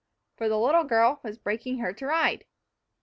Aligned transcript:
For 0.35 0.49
the 0.49 0.57
little 0.57 0.83
girl 0.83 1.19
was 1.21 1.37
breaking 1.37 1.77
her 1.77 1.93
to 1.93 2.07
ride! 2.07 2.45